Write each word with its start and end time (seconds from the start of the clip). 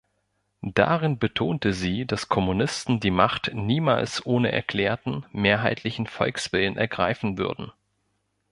Darin 0.63 1.19
betonte 1.19 1.73
sie, 1.73 2.07
dass 2.07 2.27
Kommunisten 2.27 2.99
die 2.99 3.11
Macht 3.11 3.51
niemals 3.53 4.25
ohne 4.25 4.51
erklärten 4.51 5.27
mehrheitlichen 5.31 6.07
Volkswillen 6.07 6.75
ergreifen 6.75 7.37
würden. 7.37 7.71